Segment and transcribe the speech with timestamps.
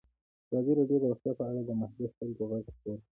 [0.49, 3.03] ازادي راډیو د روغتیا په اړه د محلي خلکو غږ خپور کړی.